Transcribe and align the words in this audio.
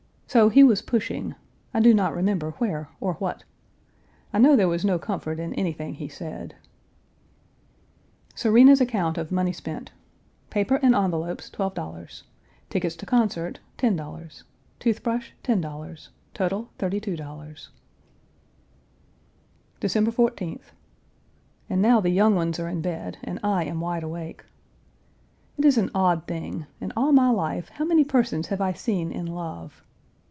So 0.27 0.47
he 0.47 0.63
was 0.63 0.81
pushing 0.81 1.35
I 1.73 1.81
do 1.81 1.93
not 1.93 2.15
remember 2.15 2.51
where 2.51 2.87
or 3.01 3.15
what. 3.15 3.43
I 4.31 4.39
know 4.39 4.55
there 4.55 4.69
was 4.69 4.85
no 4.85 4.97
comfort 4.97 5.39
in 5.41 5.53
anything 5.55 5.95
he 5.95 6.07
said. 6.07 6.55
Serena's 8.33 8.79
account 8.79 9.17
of 9.17 9.29
money 9.29 9.51
spent: 9.51 9.91
Paper 10.49 10.77
and 10.81 10.95
envelopes, 10.95 11.49
$12.00; 11.49 12.23
tickets 12.69 12.95
to 12.95 13.05
concert, 13.05 13.59
$10.00; 13.77 14.43
tooth 14.79 15.03
brush, 15.03 15.33
$10.00; 15.43 16.07
total, 16.33 16.69
$32.00. 16.79 17.67
December 19.81 20.11
14th. 20.11 20.71
And 21.69 21.81
now 21.81 21.99
the 21.99 22.09
young 22.09 22.35
ones 22.35 22.57
are 22.57 22.69
in 22.69 22.81
bed 22.81 23.17
and 23.21 23.37
I 23.43 23.65
am 23.65 23.81
wide 23.81 24.03
awake. 24.03 24.45
It 25.57 25.65
is 25.65 25.77
an 25.77 25.91
odd 25.93 26.25
thing; 26.25 26.67
in 26.79 26.93
all 26.95 27.11
my 27.11 27.29
life 27.31 27.67
how 27.67 27.83
many 27.83 28.05
persons 28.05 28.47
have 28.47 28.61
I 28.61 28.71
seen 28.71 29.11
in 29.11 29.25
love? 29.25 29.83